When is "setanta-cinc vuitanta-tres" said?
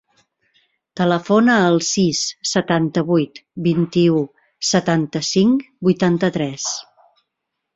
4.71-6.67